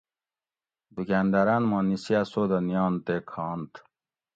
دکانداراۤن 0.95 1.63
ما 1.69 1.79
نِیسیا 1.87 2.21
سودہ 2.31 2.57
نیاۤنت 2.67 3.01
تے 3.05 3.15
کھاۤنت 3.29 3.73